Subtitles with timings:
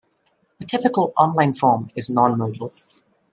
[0.59, 2.71] A typical online form is non-modal.